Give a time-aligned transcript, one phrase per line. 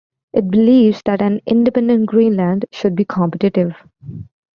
[0.33, 3.75] It believes that an independent Greenland should be competitive.